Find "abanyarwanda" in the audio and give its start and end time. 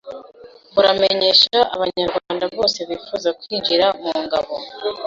1.75-2.45